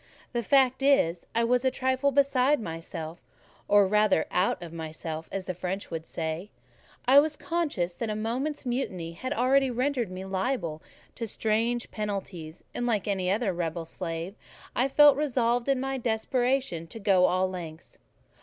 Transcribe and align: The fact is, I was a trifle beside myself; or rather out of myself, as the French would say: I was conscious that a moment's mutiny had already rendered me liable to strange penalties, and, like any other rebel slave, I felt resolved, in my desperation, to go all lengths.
The 0.33 0.41
fact 0.41 0.81
is, 0.81 1.27
I 1.35 1.43
was 1.43 1.63
a 1.63 1.69
trifle 1.69 2.11
beside 2.11 2.59
myself; 2.59 3.19
or 3.67 3.85
rather 3.85 4.25
out 4.31 4.59
of 4.63 4.73
myself, 4.73 5.29
as 5.31 5.45
the 5.45 5.53
French 5.53 5.91
would 5.91 6.07
say: 6.07 6.49
I 7.07 7.19
was 7.19 7.35
conscious 7.37 7.93
that 7.93 8.09
a 8.09 8.15
moment's 8.15 8.65
mutiny 8.65 9.11
had 9.11 9.31
already 9.31 9.69
rendered 9.69 10.09
me 10.09 10.25
liable 10.25 10.81
to 11.13 11.27
strange 11.27 11.91
penalties, 11.91 12.63
and, 12.73 12.87
like 12.87 13.07
any 13.07 13.29
other 13.29 13.53
rebel 13.53 13.85
slave, 13.85 14.33
I 14.75 14.87
felt 14.87 15.17
resolved, 15.17 15.69
in 15.69 15.79
my 15.79 15.99
desperation, 15.99 16.87
to 16.87 16.99
go 16.99 17.25
all 17.25 17.47
lengths. 17.47 17.99